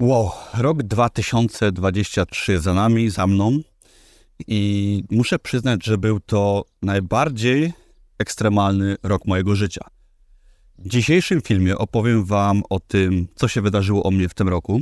[0.00, 3.60] Wow, rok 2023 za nami, za mną
[4.46, 7.72] i muszę przyznać, że był to najbardziej
[8.18, 9.80] ekstremalny rok mojego życia.
[10.78, 14.80] W dzisiejszym filmie opowiem Wam o tym, co się wydarzyło o mnie w tym roku,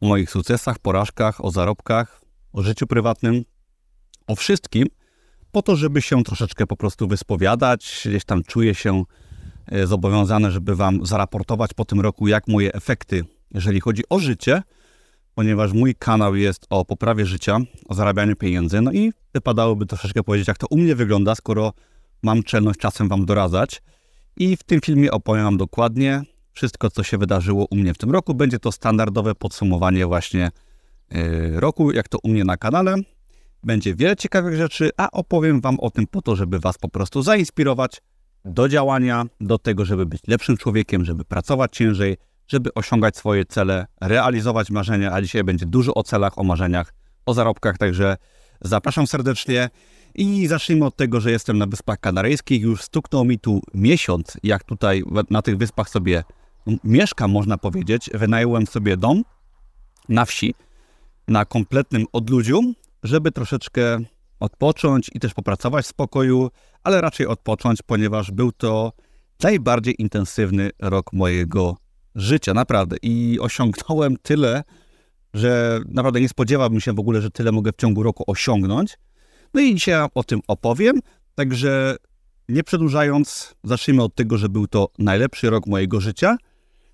[0.00, 2.20] o moich sukcesach, porażkach, o zarobkach,
[2.52, 3.44] o życiu prywatnym,
[4.26, 4.86] o wszystkim,
[5.52, 8.02] po to, żeby się troszeczkę po prostu wyspowiadać.
[8.04, 9.04] Gdzieś tam czuję się
[9.66, 14.62] e, zobowiązany, żeby Wam zaraportować po tym roku, jak moje efekty jeżeli chodzi o życie,
[15.34, 17.58] ponieważ mój kanał jest o poprawie życia,
[17.88, 21.72] o zarabianiu pieniędzy, no i wypadałoby troszeczkę powiedzieć, jak to u mnie wygląda, skoro
[22.22, 23.82] mam czelność czasem Wam doradzać.
[24.36, 26.22] I w tym filmie opowiem Wam dokładnie
[26.52, 28.34] wszystko, co się wydarzyło u mnie w tym roku.
[28.34, 30.50] Będzie to standardowe podsumowanie właśnie
[31.10, 32.96] yy, roku, jak to u mnie na kanale.
[33.62, 37.22] Będzie wiele ciekawych rzeczy, a opowiem Wam o tym po to, żeby Was po prostu
[37.22, 38.02] zainspirować
[38.44, 42.16] do działania, do tego, żeby być lepszym człowiekiem, żeby pracować ciężej,
[42.48, 46.94] żeby osiągać swoje cele, realizować marzenia, a dzisiaj będzie dużo o celach, o marzeniach,
[47.26, 48.16] o zarobkach, także
[48.60, 49.70] zapraszam serdecznie.
[50.18, 52.62] I zacznijmy od tego, że jestem na Wyspach Kanaryjskich.
[52.62, 56.24] Już stuknął mi tu miesiąc, jak tutaj na tych wyspach sobie
[56.84, 58.10] mieszkam, można powiedzieć.
[58.14, 59.22] Wynająłem sobie dom
[60.08, 60.54] na wsi,
[61.28, 62.60] na kompletnym odludziu,
[63.02, 63.98] żeby troszeczkę
[64.40, 66.50] odpocząć i też popracować w spokoju,
[66.84, 68.92] ale raczej odpocząć, ponieważ był to
[69.42, 71.76] najbardziej intensywny rok mojego
[72.16, 72.96] życia, naprawdę.
[73.02, 74.62] I osiągnąłem tyle,
[75.34, 78.98] że naprawdę nie spodziewałbym się w ogóle, że tyle mogę w ciągu roku osiągnąć.
[79.54, 81.00] No i dzisiaj o tym opowiem.
[81.34, 81.96] Także
[82.48, 86.36] nie przedłużając, zacznijmy od tego, że był to najlepszy rok mojego życia.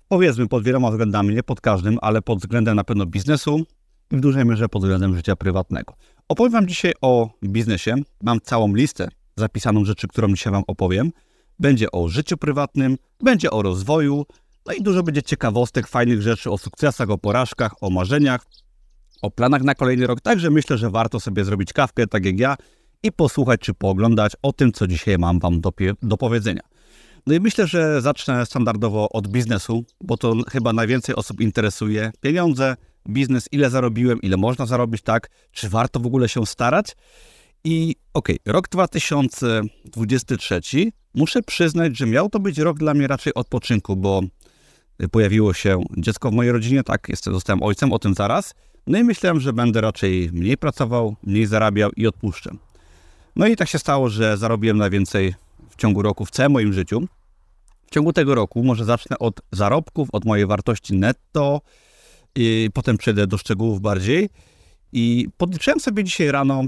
[0.07, 3.65] Powiedzmy pod wieloma względami, nie pod każdym, ale pod względem na pewno biznesu
[4.11, 5.93] i w dużej mierze pod względem życia prywatnego.
[6.29, 7.95] Opowiem Wam dzisiaj o biznesie.
[8.23, 11.11] Mam całą listę zapisaną rzeczy, którą dzisiaj Wam opowiem.
[11.59, 14.25] Będzie o życiu prywatnym, będzie o rozwoju,
[14.65, 18.45] no i dużo będzie ciekawostek, fajnych rzeczy o sukcesach, o porażkach, o marzeniach,
[19.21, 20.21] o planach na kolejny rok.
[20.21, 22.55] Także myślę, że warto sobie zrobić kawkę, tak jak ja,
[23.03, 25.71] i posłuchać czy pooglądać o tym, co dzisiaj mam Wam do,
[26.01, 26.61] do powiedzenia.
[27.27, 32.11] No i myślę, że zacznę standardowo od biznesu, bo to chyba najwięcej osób interesuje.
[32.21, 32.75] Pieniądze,
[33.09, 35.29] biznes, ile zarobiłem, ile można zarobić, tak?
[35.51, 36.95] Czy warto w ogóle się starać?
[37.63, 40.61] I okej, okay, rok 2023
[41.13, 44.21] muszę przyznać, że miał to być rok dla mnie raczej odpoczynku, bo
[45.11, 48.53] pojawiło się dziecko w mojej rodzinie, tak, jestem, zostałem ojcem, o tym zaraz.
[48.87, 52.51] No i myślałem, że będę raczej mniej pracował, mniej zarabiał i odpuszczę.
[53.35, 55.35] No i tak się stało, że zarobiłem najwięcej
[55.69, 57.07] w ciągu roku w całym moim życiu.
[57.87, 61.61] W ciągu tego roku może zacznę od zarobków, od mojej wartości netto,
[62.35, 64.29] i potem przejdę do szczegółów bardziej.
[64.91, 66.63] I podliczyłem sobie dzisiaj rano,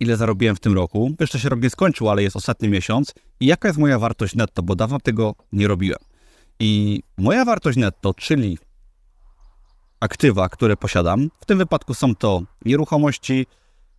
[0.00, 1.14] ile zarobiłem w tym roku.
[1.20, 3.14] Jeszcze się rok nie skończył, ale jest ostatni miesiąc.
[3.40, 5.98] I jaka jest moja wartość netto, bo dawno tego nie robiłem.
[6.60, 8.58] I moja wartość netto, czyli
[10.00, 13.46] aktywa, które posiadam, w tym wypadku są to nieruchomości,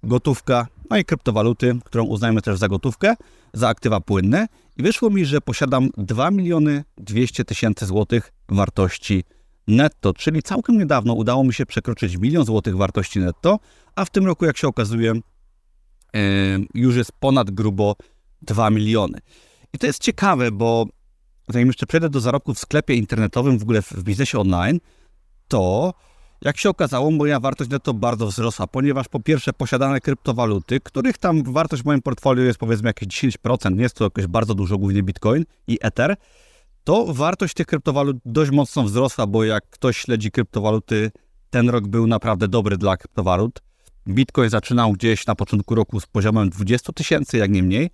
[0.03, 3.15] gotówka, no i kryptowaluty, którą uznajemy też za gotówkę,
[3.53, 4.47] za aktywa płynne.
[4.77, 9.23] I wyszło mi, że posiadam 2 miliony 200 tysięcy złotych wartości
[9.67, 13.59] netto, czyli całkiem niedawno udało mi się przekroczyć milion złotych wartości netto,
[13.95, 15.13] a w tym roku, jak się okazuje,
[16.73, 17.95] już jest ponad grubo
[18.41, 19.19] 2 miliony.
[19.73, 20.85] I to jest ciekawe, bo
[21.51, 24.79] zanim jeszcze przejdę do zarobków w sklepie internetowym, w ogóle w biznesie online,
[25.47, 25.93] to
[26.41, 31.43] jak się okazało, moja wartość netto bardzo wzrosła, ponieważ po pierwsze posiadane kryptowaluty, których tam
[31.43, 35.03] wartość w moim portfolio jest powiedzmy jakieś 10%, nie jest to jakoś bardzo dużo, głównie
[35.03, 36.15] Bitcoin i Ether,
[36.83, 41.11] to wartość tych kryptowalut dość mocno wzrosła, bo jak ktoś śledzi kryptowaluty,
[41.49, 43.61] ten rok był naprawdę dobry dla kryptowalut.
[44.07, 47.89] Bitcoin zaczynał gdzieś na początku roku z poziomem 20 tysięcy, jak nie mniej,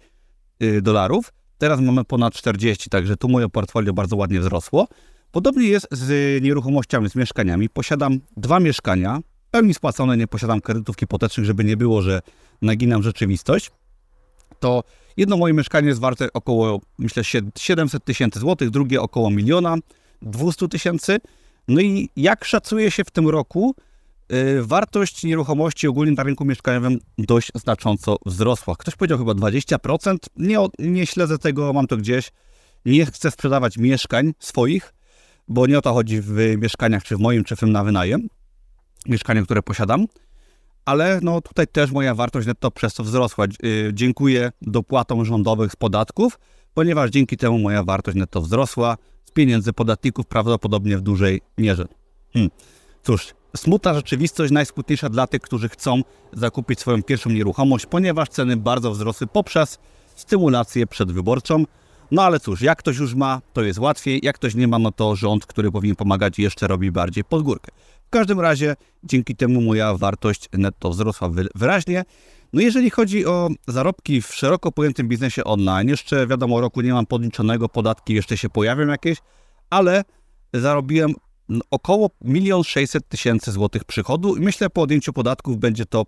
[0.60, 4.88] yy, dolarów, Teraz mamy ponad 40, także tu moje portfolio bardzo ładnie wzrosło.
[5.32, 7.70] Podobnie jest z nieruchomościami, z mieszkaniami.
[7.70, 9.20] Posiadam dwa mieszkania,
[9.52, 12.22] pełni spłacone, nie posiadam kredytów hipotecznych, żeby nie było, że
[12.62, 13.72] naginam rzeczywistość.
[14.60, 14.84] To
[15.18, 17.24] jedno moje mieszkanie jest warte około, myślę,
[17.58, 19.76] 700 tysięcy złotych, drugie około miliona
[20.22, 21.18] 200 tysięcy.
[21.68, 23.76] No i jak szacuje się w tym roku,
[24.62, 28.76] wartość nieruchomości ogólnie na rynku mieszkaniowym dość znacząco wzrosła.
[28.76, 30.18] Ktoś powiedział chyba 20%.
[30.38, 32.32] Nie, nie śledzę tego, mam to gdzieś.
[32.86, 34.94] Nie chcę sprzedawać mieszkań swoich,
[35.48, 38.28] bo nie o to chodzi w mieszkaniach, czy w moim, czy w tym na wynajem.
[39.06, 40.06] Mieszkania, które posiadam.
[40.86, 43.46] Ale no tutaj też moja wartość netto przez to wzrosła.
[43.64, 46.40] Y, dziękuję dopłatom rządowych z podatków,
[46.74, 51.88] ponieważ dzięki temu moja wartość netto wzrosła z pieniędzy podatników prawdopodobnie w dużej mierze.
[52.34, 52.52] Hmm.
[53.08, 56.02] Cóż, smutna rzeczywistość, najsmutniejsza dla tych, którzy chcą
[56.34, 59.80] zakupić swoją pierwszą nieruchomość, ponieważ ceny bardzo wzrosły poprzez
[60.16, 61.64] stymulację przedwyborczą.
[62.12, 64.92] No ale cóż, jak ktoś już ma, to jest łatwiej, jak ktoś nie ma, no
[64.92, 67.72] to rząd, który powinien pomagać, jeszcze robi bardziej pod górkę.
[68.08, 72.06] W każdym razie dzięki temu moja wartość netto wzrosła wyraźnie.
[72.54, 77.06] No jeżeli chodzi o zarobki w szeroko pojętym biznesie online, jeszcze wiadomo, roku nie mam
[77.06, 79.18] podliczonego, podatki jeszcze się pojawią jakieś,
[79.70, 80.04] ale
[80.54, 81.14] zarobiłem
[81.72, 86.06] około 1 600 tysięcy złotych przychodu i myślę po odjęciu podatków będzie to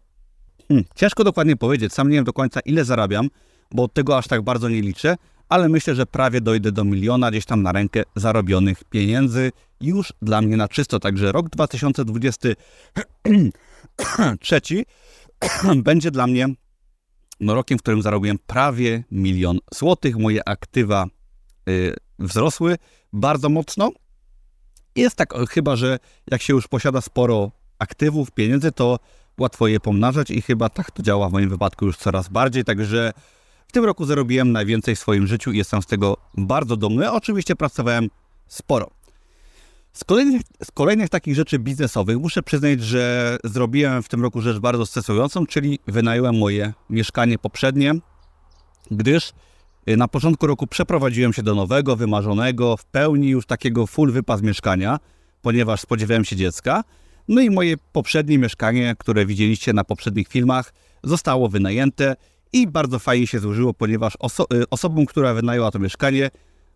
[0.67, 3.29] hmm, ciężko dokładnie powiedzieć, sam nie wiem do końca ile zarabiam,
[3.71, 5.15] bo tego aż tak bardzo nie liczę,
[5.49, 9.51] ale myślę, że prawie dojdę do miliona gdzieś tam na rękę zarobionych pieniędzy
[9.81, 10.99] już dla mnie na czysto.
[10.99, 12.55] Także rok 2023
[15.83, 16.47] będzie dla mnie
[17.39, 20.17] no, rokiem, w którym zarobiłem prawie milion złotych.
[20.17, 21.05] Moje aktywa
[21.69, 22.77] y, wzrosły
[23.13, 23.91] bardzo mocno.
[24.95, 25.99] Jest tak, chyba że
[26.31, 28.99] jak się już posiada sporo aktywów, pieniędzy, to
[29.39, 32.63] łatwo je pomnażać i chyba tak to działa w moim wypadku już coraz bardziej.
[32.63, 33.13] Także
[33.67, 37.11] w tym roku zarobiłem najwięcej w swoim życiu i jestem z tego bardzo dumny.
[37.11, 38.09] Oczywiście pracowałem
[38.47, 38.89] sporo.
[39.93, 44.57] Z kolejnych, z kolejnych, takich rzeczy biznesowych muszę przyznać, że zrobiłem w tym roku rzecz
[44.59, 47.93] bardzo stresującą, czyli wynająłem moje mieszkanie poprzednie,
[48.91, 49.31] gdyż
[49.97, 54.99] na początku roku przeprowadziłem się do nowego, wymarzonego, w pełni już takiego full wypas mieszkania,
[55.41, 56.83] ponieważ spodziewałem się dziecka.
[57.27, 62.15] No i moje poprzednie mieszkanie, które widzieliście na poprzednich filmach, zostało wynajęte
[62.53, 66.29] i bardzo fajnie się złożyło, ponieważ oso y, osobą, która wynajęła to mieszkanie,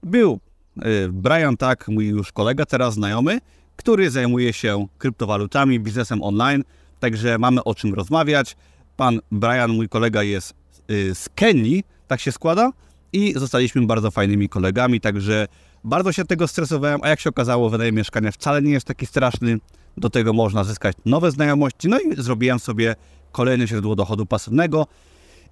[0.03, 0.39] był
[0.77, 3.39] y, Brian Tak, mój już kolega, teraz znajomy,
[3.75, 6.63] który zajmuje się kryptowalutami, biznesem online,
[6.99, 8.55] także mamy o czym rozmawiać.
[8.97, 10.53] Pan Brian, mój kolega, jest
[10.91, 12.71] y, z Kenii, tak się składa,
[13.13, 15.47] i zostaliśmy bardzo fajnymi kolegami, także
[15.83, 19.57] bardzo się tego stresowałem, a jak się okazało, wynajem mieszkania wcale nie jest taki straszny.
[19.97, 22.95] Do tego można zyskać nowe znajomości, no i zrobiłem sobie
[23.31, 24.87] kolejne źródło dochodu pasywnego.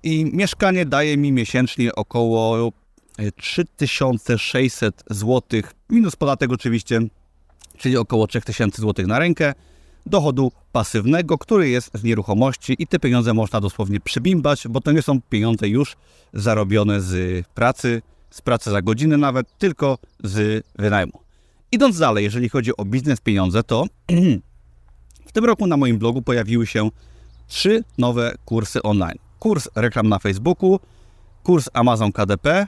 [0.03, 2.71] I mieszkanie daje mi miesięcznie około
[3.35, 6.99] 3600 e, zł, minus podatek oczywiście,
[7.77, 9.53] czyli około 3000 zł na rękę,
[10.05, 15.01] dochodu pasywnego, który jest z nieruchomości i te pieniądze można dosłownie przybimbać, bo to nie
[15.01, 15.95] są pieniądze już
[16.33, 21.19] zarobione z pracy, z pracy za godzinę nawet, tylko z wynajmu.
[21.71, 23.85] Idąc dalej, jeżeli chodzi o biznes pieniądze, to
[25.29, 26.89] w tym roku na moim blogu pojawiły się
[27.47, 30.79] trzy nowe kursy online kurs reklam na Facebooku,
[31.43, 32.67] kurs Amazon KDP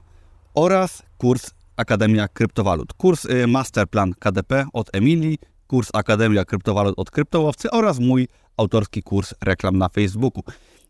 [0.56, 2.94] oraz kurs Akademia Kryptowalut.
[2.94, 5.38] Kurs y, Masterplan KDP od Emilii,
[5.73, 8.27] kurs Akademia Kryptowalut od Kryptołowcy oraz mój
[8.57, 10.43] autorski kurs reklam na Facebooku.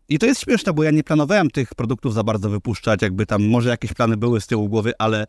[0.08, 3.48] I to jest śmieszne, bo ja nie planowałem tych produktów za bardzo wypuszczać, jakby tam
[3.48, 5.26] może jakieś plany były z tyłu głowy, ale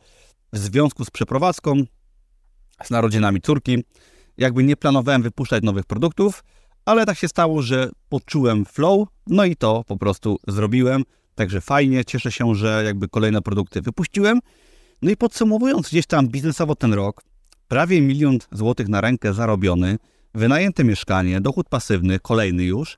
[0.53, 1.83] w związku z przeprowadzką,
[2.83, 3.83] z narodzinami córki,
[4.37, 6.43] jakby nie planowałem wypuszczać nowych produktów,
[6.85, 11.03] ale tak się stało, że poczułem flow, no i to po prostu zrobiłem.
[11.35, 14.39] Także fajnie, cieszę się, że jakby kolejne produkty wypuściłem.
[15.01, 17.21] No i podsumowując gdzieś tam biznesowo ten rok,
[17.67, 19.97] prawie milion złotych na rękę zarobiony,
[20.33, 22.97] wynajęte mieszkanie, dochód pasywny, kolejny już.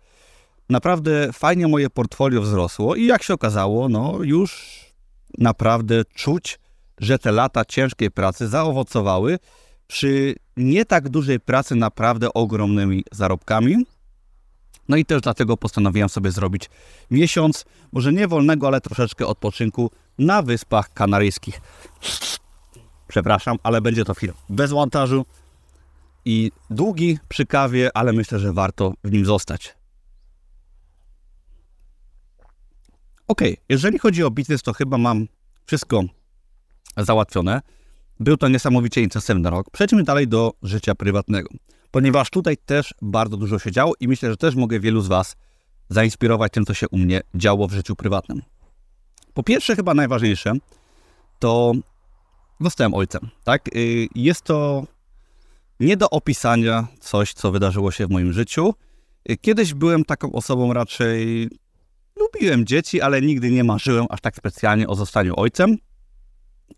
[0.69, 4.79] Naprawdę fajnie moje portfolio wzrosło i jak się okazało, no już
[5.37, 6.59] naprawdę czuć,
[6.99, 9.39] że te lata ciężkiej pracy zaowocowały
[9.87, 13.85] przy nie tak dużej pracy naprawdę ogromnymi zarobkami.
[14.89, 16.69] No i też dlatego postanowiłem sobie zrobić
[17.11, 21.61] miesiąc, może nie wolnego, ale troszeczkę odpoczynku na Wyspach Kanaryjskich.
[23.07, 25.25] Przepraszam, ale będzie to film bez montażu
[26.25, 29.75] i długi przy kawie, ale myślę, że warto w nim zostać.
[33.27, 35.27] Ok, jeżeli chodzi o biznes, to chyba mam
[35.65, 36.03] wszystko
[36.97, 37.61] załatwione.
[38.19, 39.69] Był to niesamowicie intensywny rok.
[39.71, 41.49] Przejdźmy dalej do życia prywatnego,
[41.91, 45.35] ponieważ tutaj też bardzo dużo się działo i myślę, że też mogę wielu z Was
[45.89, 48.41] zainspirować tym, co się u mnie działo w życiu prywatnym.
[49.33, 50.53] Po pierwsze, chyba najważniejsze,
[51.39, 51.73] to
[52.59, 53.29] zostałem ojcem.
[53.43, 53.75] Tak?
[53.75, 54.83] Y, jest to
[55.79, 58.73] nie do opisania coś, co wydarzyło się w moim życiu.
[59.31, 61.49] Y, kiedyś byłem taką osobą raczej.
[62.15, 65.77] Lubiłem dzieci, ale nigdy nie marzyłem aż tak specjalnie o zostaniu ojcem.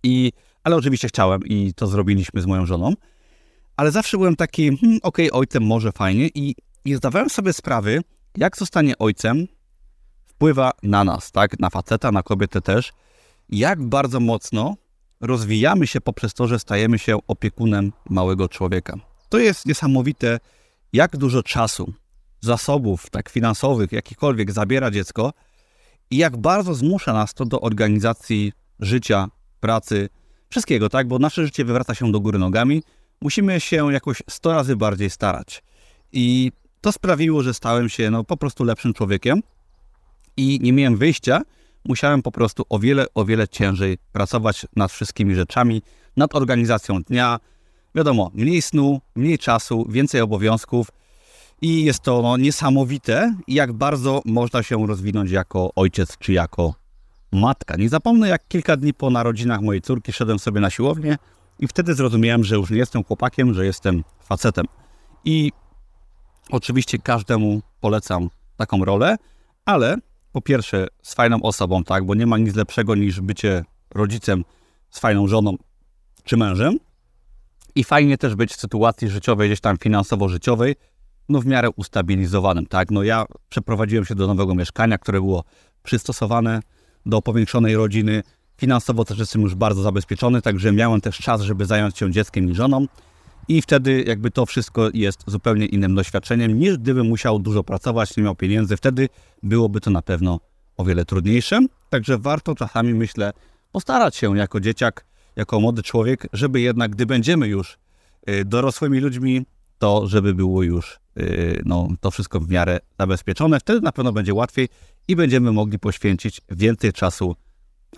[0.04, 0.32] I
[0.64, 2.94] ale oczywiście chciałem i to zrobiliśmy z moją żoną.
[3.76, 6.56] Ale zawsze byłem taki, hmm, okej, okay, ojcem może fajnie i
[6.86, 8.02] nie zdawałem sobie sprawy,
[8.38, 9.48] jak zostanie ojcem
[10.26, 11.60] wpływa na nas, tak?
[11.60, 12.92] Na faceta, na kobietę też.
[13.50, 14.76] Jak bardzo mocno
[15.22, 18.98] rozwijamy się poprzez to, że stajemy się opiekunem małego człowieka.
[19.30, 20.40] To jest niesamowite,
[20.94, 21.94] jak dużo czasu,
[22.42, 25.34] zasobów, tak finansowych, jakikolwiek zabiera dziecko
[26.12, 29.28] i jak bardzo zmusza nas to do organizacji życia,
[29.60, 30.10] pracy,
[30.50, 31.08] wszystkiego, tak?
[31.08, 32.84] Bo nasze życie wywraca się do góry nogami.
[33.22, 35.64] Musimy się jakoś 100 razy bardziej starać.
[36.12, 39.42] I to sprawiło, że stałem się no, po prostu lepszym człowiekiem
[40.38, 41.42] i nie miałem wyjścia,
[41.86, 45.82] musiałem po prostu o wiele, o wiele ciężej pracować nad wszystkimi rzeczami,
[46.18, 47.40] nad organizacją dnia.
[47.96, 50.88] Wiadomo, mniej snu, mniej czasu, więcej obowiązków
[51.62, 56.74] i jest to no, niesamowite, jak bardzo można się rozwinąć jako ojciec czy jako
[57.32, 57.76] matka.
[57.76, 61.18] Nie zapomnę, jak kilka dni po narodzinach mojej córki szedłem sobie na siłownię
[61.60, 64.66] i wtedy zrozumiałem, że już nie jestem chłopakiem, że jestem facetem.
[65.26, 65.52] I
[66.50, 69.16] oczywiście każdemu polecam taką rolę,
[69.66, 69.98] ale
[70.32, 74.46] po pierwsze z fajną osobą, tak, bo nie ma nic lepszego niż bycie rodzicem
[74.90, 75.56] z fajną żoną
[76.24, 76.78] czy mężem.
[77.76, 80.76] I fajnie też być w sytuacji życiowej, gdzieś tam finansowo-życiowej,
[81.30, 82.92] no w miarę ustabilizowanym, tak.
[82.92, 85.44] No ja przeprowadziłem się do nowego mieszkania, które było
[85.84, 86.62] przystosowane
[87.06, 88.24] do powiększonej rodziny.
[88.58, 92.56] Finansowo też jestem już bardzo zabezpieczony, także miałem też czas, żeby zająć się dzieckiem i
[92.56, 92.86] żoną.
[93.50, 98.24] I wtedy jakby to wszystko jest zupełnie innym doświadczeniem, niż gdybym musiał dużo pracować, nie
[98.24, 98.78] miał pieniędzy.
[98.78, 99.10] Wtedy
[99.44, 100.40] byłoby to na pewno
[100.78, 101.60] o wiele trudniejsze.
[101.90, 103.34] Także warto czasami, myślę,
[103.72, 107.78] postarać się jako dzieciak, jako młody człowiek, żeby jednak, gdy będziemy już
[108.30, 109.46] y, dorosłymi ludźmi,
[109.80, 113.60] to żeby było już y, no, to wszystko w miarę zabezpieczone.
[113.60, 114.70] Wtedy na pewno będzie łatwiej
[115.08, 117.36] i będziemy mogli poświęcić więcej czasu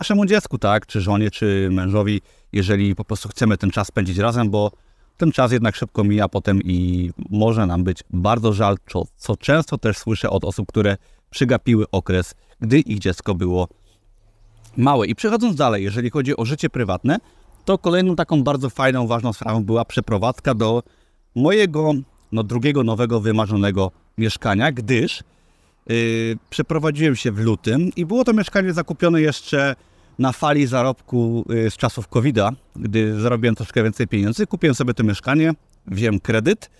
[0.00, 2.20] naszemu dziecku, tak, czy żonie, czy mężowi,
[2.52, 4.72] jeżeli po prostu chcemy ten czas spędzić razem, bo
[5.22, 9.78] ten czas jednak szybko mija potem i może nam być bardzo żal, co, co często
[9.78, 10.96] też słyszę od osób, które
[11.30, 13.68] przygapiły okres, gdy ich dziecko było
[14.76, 15.06] małe.
[15.06, 17.18] I przechodząc dalej, jeżeli chodzi o życie prywatne,
[17.64, 20.82] to kolejną taką bardzo fajną, ważną sprawą była przeprowadzka do
[21.34, 21.92] mojego
[22.32, 25.22] no, drugiego nowego, wymarzonego mieszkania, gdyż
[25.86, 25.94] yy,
[26.50, 29.76] przeprowadziłem się w lutym i było to mieszkanie zakupione jeszcze
[30.18, 34.46] na fali zarobku yy, z czasów COVID-a, gdy zarobiłem troszkę więcej pieniędzy.
[34.46, 35.52] Kupiłem sobie to mieszkanie,
[35.86, 36.70] wziąłem kredyt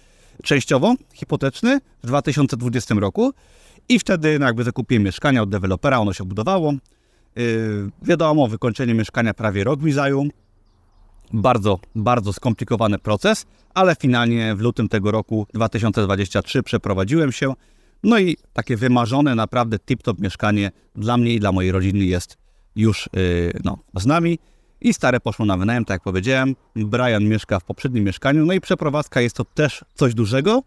[0.43, 3.33] częściowo hipoteczny w 2020 roku
[3.89, 6.73] i wtedy no, jakby zakupiłem mieszkanie od dewelopera, ono się budowało.
[7.37, 10.27] Yy, wiadomo, wykończenie mieszkania prawie rok mi zajął.
[11.33, 17.55] Bardzo, bardzo skomplikowany proces, ale finalnie w lutym tego roku 2023 przeprowadziłem się.
[18.03, 22.42] No i takie wymarzone, naprawdę tip-top mieszkanie dla mnie i dla mojej rodziny jest
[22.77, 24.39] już yy, no, z nami.
[24.81, 26.57] I stare poszło na wynajem, tak jak powiedziałem.
[26.77, 30.63] Brian mieszka w poprzednim mieszkaniu, no i przeprowadzka jest to też coś dużego,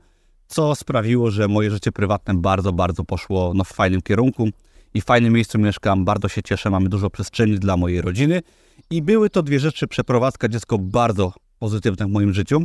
[0.47, 4.49] co sprawiło, że moje życie prywatne bardzo, bardzo poszło no, w fajnym kierunku
[4.93, 6.05] i w fajnym miejscu mieszkam.
[6.05, 8.41] Bardzo się cieszę, mamy dużo przestrzeni dla mojej rodziny.
[8.89, 12.63] I były to dwie rzeczy, przeprowadzka, dziecko bardzo pozytywne w moim życiu.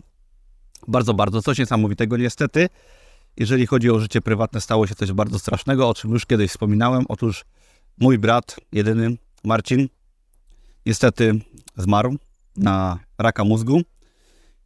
[0.89, 2.69] Bardzo, bardzo coś niesamowitego niestety.
[3.37, 7.05] Jeżeli chodzi o życie prywatne, stało się coś bardzo strasznego, o czym już kiedyś wspominałem.
[7.09, 7.45] Otóż
[7.99, 9.89] mój brat, jedyny, Marcin,
[10.87, 11.41] niestety
[11.77, 12.17] zmarł
[12.57, 13.83] na raka mózgu.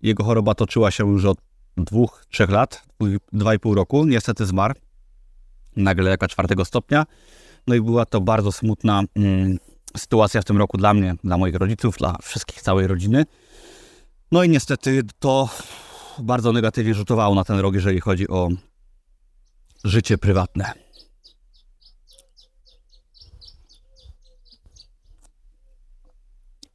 [0.03, 1.39] Jego choroba toczyła się już od
[1.77, 2.83] dwóch, trzech lat,
[3.33, 4.05] dwa i pół roku.
[4.05, 4.75] Niestety zmarł
[5.77, 7.07] nagle jaka czwartego stopnia.
[7.67, 9.59] No i była to bardzo smutna mm,
[9.97, 13.25] sytuacja w tym roku dla mnie, dla moich rodziców, dla wszystkich, całej rodziny.
[14.33, 15.49] No i niestety to
[16.19, 18.49] bardzo negatywnie rzutowało na ten rok, jeżeli chodzi o
[19.85, 20.84] życie prywatne.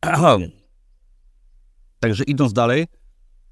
[1.99, 2.87] Także idąc dalej,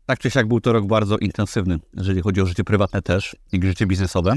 [0.06, 3.62] tak czy siak był to rok bardzo intensywny, jeżeli chodzi o życie prywatne też i
[3.62, 4.34] życie biznesowe.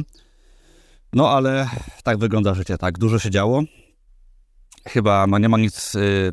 [1.13, 1.69] No ale
[2.05, 2.99] tak wygląda życie, tak.
[2.99, 3.63] Dużo się działo.
[4.89, 6.33] Chyba nie ma nic y,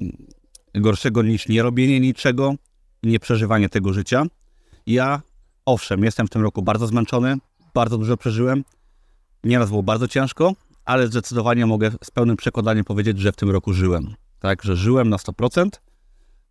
[0.75, 2.53] gorszego niż nie robienie niczego
[3.03, 4.23] i nie przeżywanie tego życia.
[4.87, 5.21] Ja,
[5.65, 7.37] owszem, jestem w tym roku bardzo zmęczony,
[7.73, 8.63] bardzo dużo przeżyłem.
[9.43, 10.53] Nieraz było bardzo ciężko,
[10.85, 14.15] ale zdecydowanie mogę z pełnym przekonaniem powiedzieć, że w tym roku żyłem.
[14.39, 15.69] Tak, że żyłem na 100%,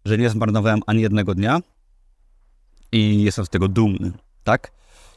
[0.04, 1.60] że nie zmarnowałem ani jednego dnia
[2.92, 4.12] i jestem z tego dumny,
[4.44, 4.72] tak?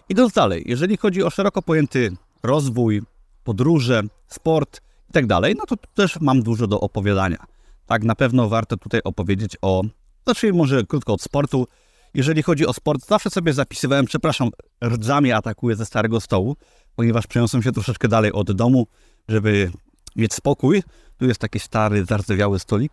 [0.09, 2.11] Idąc dalej, jeżeli chodzi o szeroko pojęty
[2.43, 3.01] rozwój,
[3.43, 7.45] podróże, sport i tak dalej, no to też mam dużo do opowiadania.
[7.85, 9.83] Tak, na pewno warto tutaj opowiedzieć o,
[10.27, 11.67] zacznijmy może krótko od sportu.
[12.13, 14.49] Jeżeli chodzi o sport, zawsze sobie zapisywałem, przepraszam,
[14.83, 16.55] rdzami atakuję ze starego stołu,
[16.95, 18.87] ponieważ przeniosłem się troszeczkę dalej od domu,
[19.27, 19.71] żeby
[20.15, 20.83] mieć spokój.
[21.19, 22.91] Tu jest taki stary, zardzewiały stolik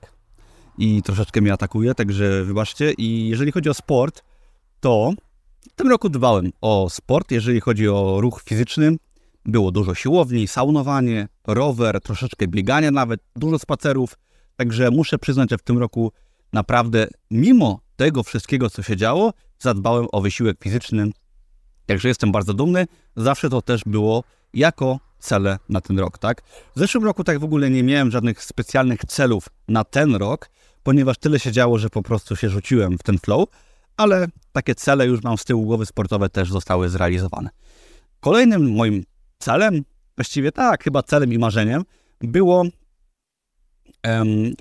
[0.78, 2.92] i troszeczkę mnie atakuje, także wybaczcie.
[2.92, 4.22] I jeżeli chodzi o sport,
[4.80, 5.12] to
[5.72, 8.96] w tym roku dbałem o sport, jeżeli chodzi o ruch fizyczny.
[9.44, 14.18] Było dużo siłowni, saunowanie, rower, troszeczkę biegania nawet, dużo spacerów.
[14.56, 16.12] Także muszę przyznać, że w tym roku
[16.52, 21.10] naprawdę, mimo tego wszystkiego, co się działo, zadbałem o wysiłek fizyczny.
[21.86, 22.86] Także jestem bardzo dumny.
[23.16, 26.42] Zawsze to też było jako cele na ten rok, tak?
[26.76, 30.50] W zeszłym roku tak w ogóle nie miałem żadnych specjalnych celów na ten rok,
[30.82, 33.48] ponieważ tyle się działo, że po prostu się rzuciłem w ten flow,
[33.96, 37.50] ale takie cele już mam z tyłu głowy sportowe też zostały zrealizowane.
[38.20, 39.04] Kolejnym moim
[39.38, 39.84] celem,
[40.16, 41.84] właściwie tak, chyba celem i marzeniem,
[42.20, 42.64] było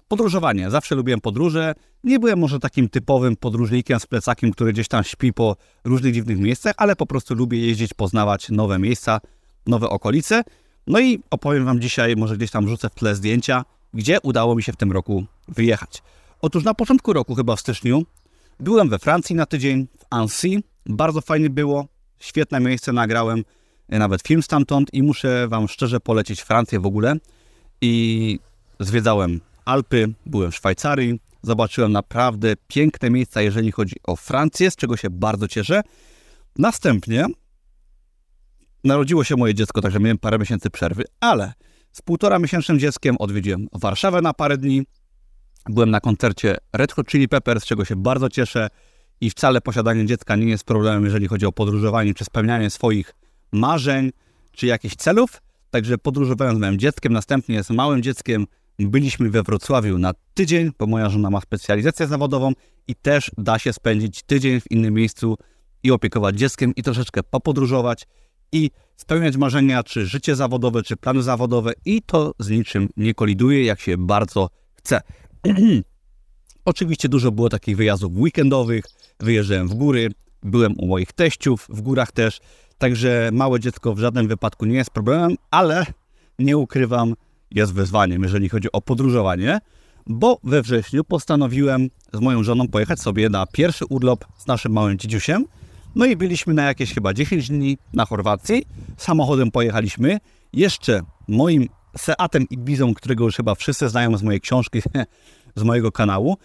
[0.08, 0.70] Podróżowanie.
[0.70, 1.74] Zawsze lubiłem podróże.
[2.04, 6.40] Nie byłem może takim typowym podróżnikiem z plecakiem, który gdzieś tam śpi po różnych dziwnych
[6.40, 9.20] miejscach, ale po prostu lubię jeździć, poznawać nowe miejsca,
[9.68, 10.44] nowe okolice.
[10.88, 14.64] No i opowiem Wam dzisiaj, może gdzieś tam rzucę w tle zdjęcia, gdzie udało mi
[14.64, 16.04] się w tym roku wyjechać.
[16.42, 18.06] Otóż na początku roku, chyba w styczniu,
[18.60, 20.48] byłem we Francji na tydzień, w Annecy.
[20.86, 21.86] Bardzo fajnie było,
[22.20, 23.44] świetne miejsce, nagrałem
[23.90, 27.16] nawet film stamtąd i muszę Wam szczerze polecić Francję w ogóle.
[27.82, 28.40] I
[28.80, 34.98] zwiedzałem Alpy, byłem w Szwajcarii, zobaczyłem naprawdę piękne miejsca, jeżeli chodzi o Francję, z czego
[34.98, 35.82] się bardzo cieszę.
[36.58, 37.26] Następnie
[38.86, 41.54] narodziło się moje dziecko, także miałem parę miesięcy przerwy, ale
[41.92, 44.84] z półtora miesięcznym dzieckiem odwiedziłem Warszawę na parę dni.
[45.70, 48.70] Byłem na koncercie Red Hot Chili Peppers, z czego się bardzo cieszę
[49.22, 53.16] i wcale posiadanie dziecka nie jest problemem, jeżeli chodzi o podróżowanie czy spełnianie swoich
[53.52, 54.12] marzeń
[54.52, 55.42] czy jakichś celów.
[55.70, 58.46] Także podróżowałem z moim dzieckiem, następnie z małym dzieckiem
[58.80, 62.52] byliśmy we Wrocławiu na tydzień, bo moja żona ma specjalizację zawodową
[62.88, 65.38] i też da się spędzić tydzień w innym miejscu
[65.84, 68.08] i opiekować dzieckiem i troszeczkę popodróżować
[68.52, 73.66] i spełniać marzenia, czy życie zawodowe, czy plany zawodowe i to z niczym nie koliduje,
[73.66, 75.02] jak się bardzo chce.
[76.66, 78.86] Oczywiście dużo było takich wyjazdów weekendowych,
[79.20, 80.10] wyjeżdżałem w góry,
[80.44, 82.40] byłem u moich teściów w górach też,
[82.78, 85.86] także małe dziecko w żadnym wypadku nie jest problemem, ale
[86.40, 87.14] nie ukrywam,
[87.52, 89.60] jest wyzwaniem, jeżeli chodzi o podróżowanie,
[90.08, 94.98] bo we wrześniu postanowiłem z moją żoną pojechać sobie na pierwszy urlop z naszym małym
[94.98, 95.46] dzidziusiem,
[95.96, 98.66] no i byliśmy na jakieś chyba 10 dni na Chorwacji.
[98.98, 100.18] Samochodem pojechaliśmy.
[100.54, 104.82] Jeszcze moim Seatem Ibizą, którego już chyba wszyscy znają z mojej książki,
[105.56, 106.38] z mojego kanału.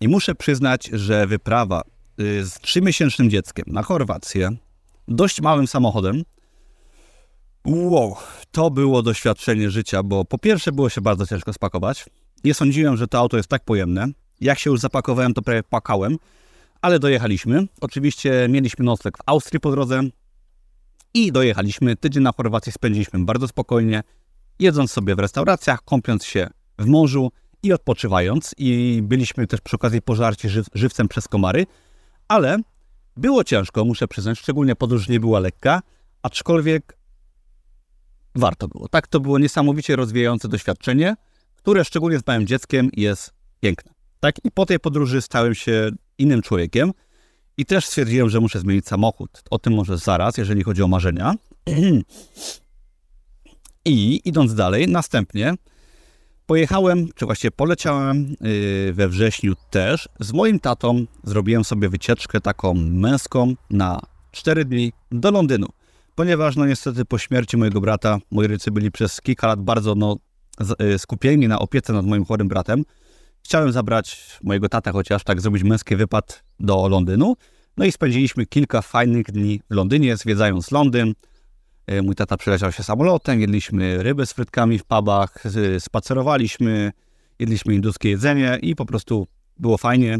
[0.00, 1.82] I muszę przyznać, że wyprawa
[2.20, 4.50] y, z trzymiesięcznym dzieckiem na Chorwację,
[5.08, 6.22] dość małym samochodem,
[7.66, 8.16] wow,
[8.50, 12.04] to było doświadczenie życia, bo po pierwsze było się bardzo ciężko spakować.
[12.44, 14.06] Nie sądziłem, że to auto jest tak pojemne.
[14.40, 16.16] Jak się już zapakowałem, to prawie płakałem
[16.82, 17.66] ale dojechaliśmy.
[17.80, 20.02] Oczywiście mieliśmy nocleg w Austrii po drodze
[21.14, 21.96] i dojechaliśmy.
[21.96, 24.02] Tydzień na Chorwacji spędziliśmy bardzo spokojnie,
[24.58, 28.54] jedząc sobie w restauracjach, kąpiąc się w morzu i odpoczywając.
[28.58, 31.66] I byliśmy też przy okazji pożarci żyw żywcem przez komary,
[32.28, 32.58] ale
[33.16, 35.82] było ciężko, muszę przyznać, szczególnie podróż nie była lekka,
[36.22, 36.98] aczkolwiek
[38.34, 38.88] warto było.
[38.88, 41.16] Tak, to było niesamowicie rozwijające doświadczenie,
[41.54, 43.92] które szczególnie z małym dzieckiem jest piękne.
[44.20, 46.92] Tak, i po tej podróży stałem się innym człowiekiem
[47.56, 49.42] i też stwierdziłem, że muszę zmienić samochód.
[49.50, 51.34] O tym może zaraz, jeżeli chodzi o marzenia.
[53.84, 55.54] I idąc dalej, następnie
[56.46, 60.08] pojechałem, czy właściwie poleciałem yy, we wrześniu też.
[60.20, 64.00] Z moim tatą zrobiłem sobie wycieczkę taką męską na
[64.32, 65.66] 4 dni do Londynu.
[66.14, 70.16] Ponieważ, no niestety, po śmierci mojego brata, moi rodzice byli przez kilka lat bardzo no,
[70.94, 72.84] y, skupieni na opiece nad moim chorym bratem.
[73.46, 77.36] Chciałem zabrać mojego tata chociaż, tak zrobić męski wypad do Londynu.
[77.76, 81.14] No i spędziliśmy kilka fajnych dni w Londynie, zwiedzając Londyn.
[81.86, 85.44] E, mój tata przyleciał się samolotem, jedliśmy ryby z frytkami w pubach,
[85.78, 86.92] spacerowaliśmy,
[87.38, 89.26] jedliśmy induskie jedzenie i po prostu
[89.58, 90.18] było fajnie.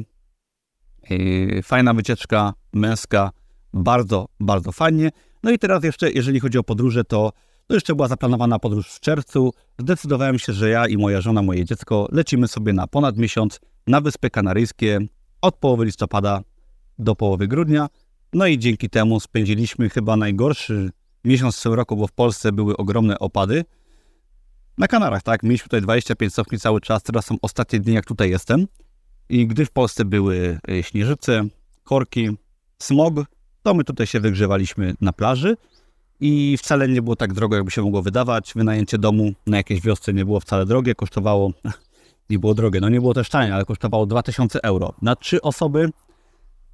[1.11, 3.31] E, fajna wycieczka męska,
[3.73, 5.11] bardzo, bardzo fajnie.
[5.43, 7.33] No i teraz jeszcze, jeżeli chodzi o podróże, to
[7.66, 9.52] to jeszcze była zaplanowana podróż w czerwcu.
[9.79, 14.00] Zdecydowałem się, że ja i moja żona, moje dziecko lecimy sobie na ponad miesiąc na
[14.00, 15.00] Wyspy Kanaryjskie
[15.42, 16.40] od połowy listopada
[16.98, 17.88] do połowy grudnia.
[18.33, 20.90] No i dzięki temu spędziliśmy chyba najgorszy
[21.24, 23.64] miesiąc w tym roku, bo w Polsce były ogromne opady.
[24.79, 28.31] Na Kanarach, tak, mieliśmy tutaj 25 stopni cały czas, teraz są ostatnie dni, jak tutaj
[28.31, 28.66] jestem.
[29.29, 31.44] I gdy w Polsce były e, śnieżyce,
[31.85, 32.29] korki,
[32.79, 33.14] smog,
[33.62, 35.57] to my tutaj się wygrzewaliśmy na plaży
[36.20, 38.52] i wcale nie było tak drogo, jakby się mogło wydawać.
[38.55, 41.52] Wynajęcie domu na jakiejś wiosce nie było wcale drogie, kosztowało,
[42.31, 44.94] nie było drogie, no nie było też tanie, ale kosztowało 2000 euro.
[45.02, 45.90] Na trzy osoby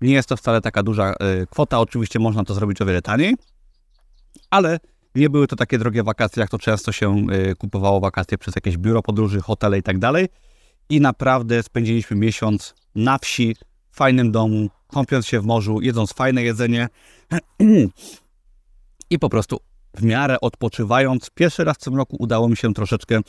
[0.01, 3.35] nie jest to wcale taka duża y, kwota, oczywiście można to zrobić o wiele taniej,
[4.51, 4.81] ale
[5.15, 8.77] nie były to takie drogie wakacje, jak to często się y, kupowało wakacje przez jakieś
[8.77, 10.29] biuro podróży, hotele i tak dalej.
[10.89, 13.57] I naprawdę spędziliśmy miesiąc na wsi,
[13.91, 16.89] w fajnym domu, kąpiąc się w morzu, jedząc fajne jedzenie.
[19.13, 19.61] i po prostu
[19.97, 21.31] w miarę odpoczywając.
[21.31, 23.21] Pierwszy raz w tym roku udało mi się troszeczkę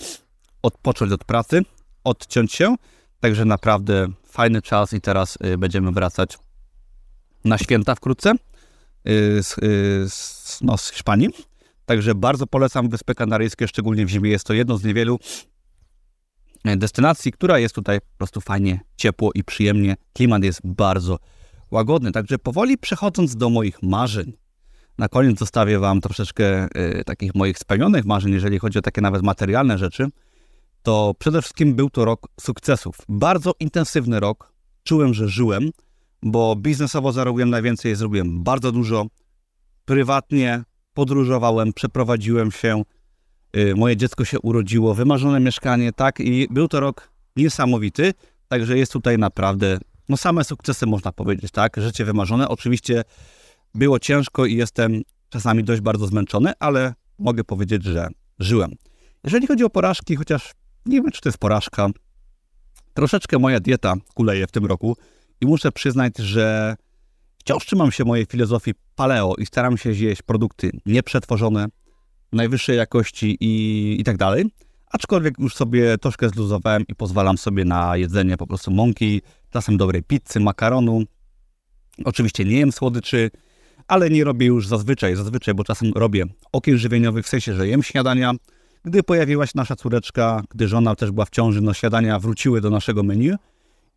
[0.62, 1.62] odpocząć od pracy,
[2.04, 2.76] odciąć się,
[3.20, 6.38] także naprawdę fajny czas i teraz y, będziemy wracać
[7.46, 11.30] na święta wkrótce y, z, y, z, no, z Hiszpanii.
[11.86, 14.30] Także bardzo polecam Wyspy Kanaryjskie, szczególnie w zimie.
[14.30, 15.20] Jest to jedno z niewielu
[16.66, 19.96] destynacji, która jest tutaj po prostu fajnie, ciepło i przyjemnie.
[20.14, 21.20] Klimat jest bardzo
[21.72, 22.12] łagodny.
[22.12, 24.34] Także powoli przechodząc do moich marzeń,
[24.98, 26.68] na koniec zostawię Wam troszeczkę
[27.00, 30.08] y, takich moich spełnionych marzeń, jeżeli chodzi o takie nawet materialne rzeczy.
[30.84, 32.96] to przede wszystkim był to rok sukcesów.
[33.10, 34.54] Bardzo intensywny rok.
[34.84, 35.70] Czułem, że żyłem,
[36.22, 39.06] bo biznesowo zarobiłem najwięcej, zrobiłem bardzo dużo.
[39.86, 42.84] Prywatnie podróżowałem, przeprowadziłem się,
[43.58, 48.14] y, moje dziecko się urodziło, wymarzone mieszkanie, tak, i był to rok niesamowity,
[48.48, 49.78] także jest tutaj naprawdę,
[50.10, 52.50] no same sukcesy można powiedzieć, tak, życie wymarzone.
[52.50, 53.04] Oczywiście
[53.76, 58.08] było ciężko i jestem czasami dość bardzo zmęczony, ale mogę powiedzieć, że
[58.40, 58.76] żyłem.
[59.24, 60.52] Jeżeli chodzi o porażki, chociaż
[60.86, 61.90] nie wiem, czy to jest porażka,
[62.94, 64.98] troszeczkę moja dieta kuleje w tym roku
[65.42, 66.76] i muszę przyznać, że
[67.38, 71.66] wciąż trzymam się mojej filozofii paleo i staram się zjeść produkty nieprzetworzone,
[72.32, 74.46] najwyższej jakości i, i tak dalej.
[74.92, 80.04] Aczkolwiek już sobie troszkę zluzowałem i pozwalam sobie na jedzenie po prostu mąki, czasem dobrej
[80.04, 81.04] pizzy, makaronu.
[82.06, 83.32] Oczywiście nie jem słodyczy,
[83.88, 87.84] ale nie robię już zazwyczaj, zazwyczaj, bo czasem robię okien żywieniowych, w sensie, że jem
[87.84, 88.32] śniadania.
[88.86, 92.70] Gdy pojawiła się nasza córeczka, gdy żona też była w ciąży, no śniadania wróciły do
[92.70, 93.36] naszego menu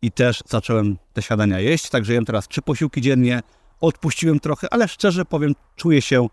[0.01, 3.41] i też zacząłem te śniadania jeść, także jem teraz trzy posiłki dziennie,
[3.81, 6.27] odpuściłem trochę, ale szczerze powiem, czuję się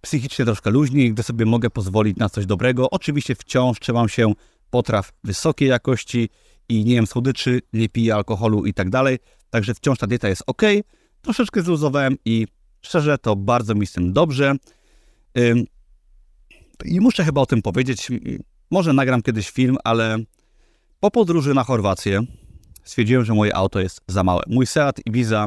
[0.00, 2.90] psychicznie troszkę luźniej, gdy sobie mogę pozwolić na coś dobrego.
[2.90, 4.32] Oczywiście wciąż trzymam się
[4.70, 6.28] potraw wysokiej jakości
[6.68, 9.18] i nie jem słodyczy, nie piję alkoholu i tak dalej,
[9.50, 10.62] także wciąż ta dieta jest ok.
[11.22, 12.46] Troszeczkę zluzowałem i
[12.82, 14.54] szczerze to bardzo mi z tym dobrze.
[16.84, 18.08] I muszę chyba o tym powiedzieć.
[18.70, 20.18] Może nagram kiedyś film, ale
[21.00, 22.20] po podróży na Chorwację
[22.84, 24.42] stwierdziłem, że moje auto jest za małe.
[24.46, 25.46] Mój Seat Ibiza,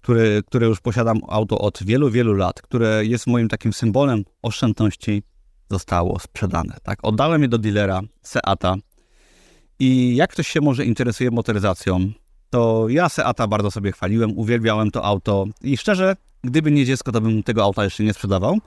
[0.00, 5.22] który, które już posiadam auto od wielu, wielu lat, które jest moim takim symbolem oszczędności,
[5.70, 6.76] zostało sprzedane.
[6.82, 6.98] Tak?
[7.02, 8.74] Oddałem je do dealera Seata
[9.78, 12.12] i jak ktoś się może interesuje motoryzacją,
[12.54, 17.20] to ja Seata bardzo sobie chwaliłem, uwielbiałem to auto i szczerze, gdyby nie dziecko, to
[17.20, 18.58] bym tego auta jeszcze nie sprzedawał.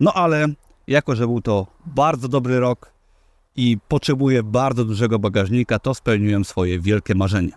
[0.00, 0.46] No ale
[0.86, 2.92] jako, że był to bardzo dobry rok
[3.56, 7.52] i potrzebuję bardzo dużego bagażnika, to spełniłem swoje wielkie marzenie.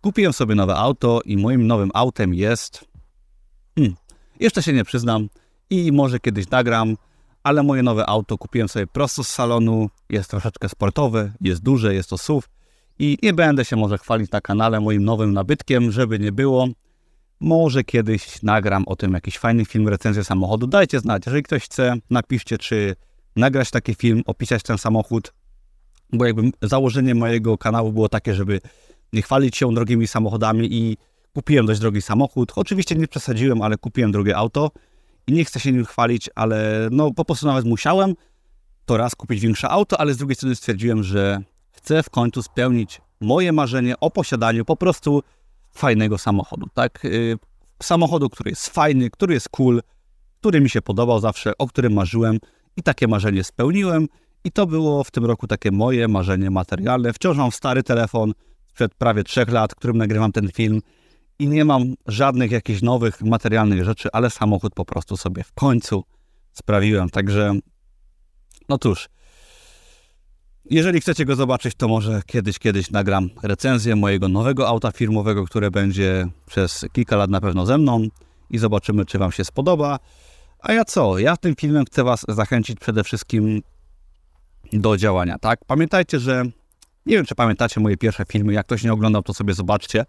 [0.00, 2.84] Kupiłem sobie nowe auto i moim nowym autem jest...
[3.74, 3.96] Hmm,
[4.40, 5.28] jeszcze się nie przyznam
[5.70, 6.96] i może kiedyś nagram,
[7.42, 12.10] ale moje nowe auto kupiłem sobie prosto z salonu, jest troszeczkę sportowe, jest duże, jest
[12.10, 12.46] to SUV
[12.98, 16.68] i nie będę się może chwalić na kanale moim nowym nabytkiem, żeby nie było.
[17.40, 20.66] Może kiedyś nagram o tym jakiś fajny film, recenzję samochodu.
[20.66, 22.96] Dajcie znać, jeżeli ktoś chce, napiszcie, czy
[23.36, 25.32] nagrać taki film, opisać ten samochód,
[26.12, 28.60] bo jakby założenie mojego kanału było takie, żeby
[29.12, 30.96] nie chwalić się drogimi samochodami i
[31.34, 32.52] kupiłem dość drogi samochód.
[32.56, 34.70] Oczywiście nie przesadziłem, ale kupiłem drugie auto
[35.26, 38.14] i nie chcę się nim chwalić, ale no po prostu nawet musiałem
[38.84, 41.42] to raz kupić większe auto, ale z drugiej strony stwierdziłem, że
[41.86, 45.22] chcę w końcu spełnić moje marzenie o posiadaniu po prostu
[45.74, 47.04] fajnego samochodu, tak?
[47.04, 47.38] Y,
[47.82, 49.82] samochodu, który jest fajny, który jest cool,
[50.40, 52.38] który mi się podobał zawsze, o którym marzyłem
[52.76, 54.08] i takie marzenie spełniłem.
[54.44, 57.12] I to było w tym roku takie moje marzenie materialne.
[57.12, 58.32] Wciąż mam stary telefon
[58.66, 60.80] sprzed prawie trzech lat, którym nagrywam ten film
[61.38, 66.04] i nie mam żadnych jakichś nowych materialnych rzeczy, ale samochód po prostu sobie w końcu
[66.52, 67.10] sprawiłem.
[67.10, 67.52] Także,
[68.68, 69.08] no cóż,
[70.70, 75.70] jeżeli chcecie go zobaczyć, to może kiedyś, kiedyś nagram recenzję mojego nowego auta firmowego, które
[75.70, 78.06] będzie przez kilka lat na pewno ze mną
[78.50, 79.98] i zobaczymy, czy Wam się spodoba.
[80.60, 81.18] A ja co?
[81.18, 83.62] Ja tym filmem chcę Was zachęcić przede wszystkim
[84.72, 85.64] do działania, tak?
[85.66, 86.44] Pamiętajcie, że
[87.06, 88.52] nie wiem, czy pamiętacie moje pierwsze filmy.
[88.52, 90.04] Jak ktoś nie oglądał, to sobie zobaczcie.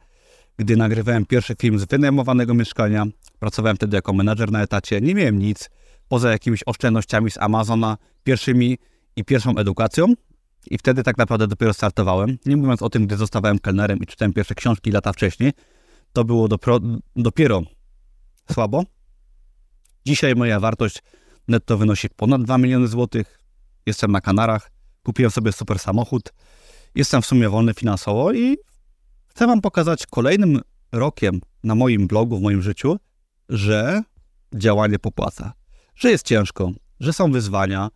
[0.57, 3.05] Gdy nagrywałem pierwszy film z wynajmowanego mieszkania,
[3.39, 5.69] pracowałem wtedy jako menadżer na etacie, nie miałem nic
[6.07, 8.77] poza jakimiś oszczędnościami z Amazona, pierwszymi
[9.15, 10.13] i pierwszą edukacją.
[10.71, 12.37] I wtedy tak naprawdę dopiero startowałem.
[12.45, 15.51] Nie mówiąc o tym, gdy zostawałem kelnerem i czytałem pierwsze książki lata wcześniej,
[16.13, 16.47] to było
[17.15, 17.61] dopiero
[18.51, 18.83] słabo.
[20.05, 21.03] Dzisiaj moja wartość
[21.47, 23.39] netto wynosi ponad 2 miliony złotych.
[23.85, 24.71] Jestem na Kanarach,
[25.03, 26.33] kupiłem sobie super samochód.
[26.95, 28.57] Jestem w sumie wolny finansowo i
[29.27, 32.97] chcę Wam pokazać kolejnym rokiem na moim blogu, w moim życiu,
[33.49, 34.01] że
[34.55, 35.53] działanie popłaca.
[35.95, 37.89] Że jest ciężko, że są wyzwania,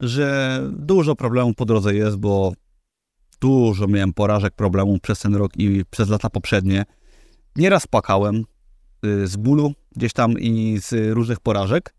[0.00, 2.52] że dużo problemów po drodze jest, bo
[3.40, 6.84] dużo miałem porażek, problemów przez ten rok i przez lata poprzednie.
[7.56, 8.44] Nieraz płakałem
[9.04, 11.94] y, z bólu gdzieś tam i z różnych porażek,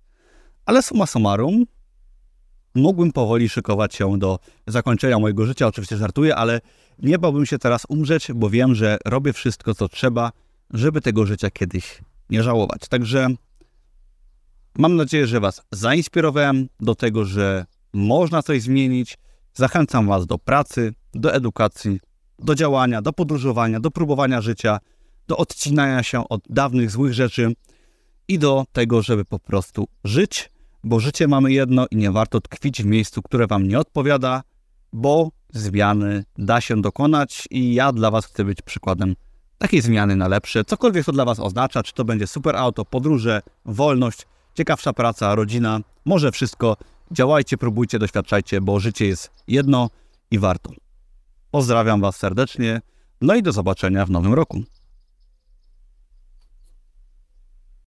[0.66, 1.66] ale summa summarum
[2.76, 5.68] mógłbym powoli szykować się do zakończenia mojego życia.
[5.68, 6.62] Oczywiście żartuję, ale
[7.00, 10.32] nie bałbym się teraz umrzeć, bo wiem, że robię wszystko, co trzeba,
[10.74, 12.82] żeby tego życia kiedyś nie żałować.
[12.90, 13.28] Także
[14.78, 19.18] mam nadzieję, że Was zainspirowałem do tego, że można coś zmienić.
[19.54, 22.00] Zachęcam Was do pracy, do edukacji,
[22.40, 24.80] do działania, do podróżowania, do próbowania życia,
[25.28, 27.54] do odcinania się od dawnych złych rzeczy
[28.28, 30.52] i do tego, żeby po prostu żyć,
[30.84, 34.44] bo życie mamy jedno i nie warto tkwić w miejscu, które Wam nie odpowiada,
[34.94, 39.16] bo zmiany da się dokonać i ja dla Was chcę być przykładem
[39.58, 40.66] takiej zmiany na lepsze.
[40.66, 45.80] Cokolwiek to dla Was oznacza, czy to będzie super auto, podróże, wolność, ciekawsza praca, rodzina,
[46.06, 46.78] może wszystko.
[47.12, 49.90] Działajcie, próbujcie, doświadczajcie, bo życie jest jedno
[50.32, 50.72] i warto.
[51.52, 52.82] Pozdrawiam Was serdecznie,
[53.22, 54.64] no i do zobaczenia w nowym roku.